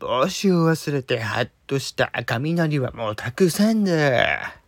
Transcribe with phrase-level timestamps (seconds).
[0.00, 4.59] 帽子を忘れてハッとした雷はもうたくさんだ。